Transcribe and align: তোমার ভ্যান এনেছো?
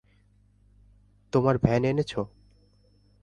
তোমার 1.33 1.55
ভ্যান 1.57 1.83
এনেছো? 1.83 2.21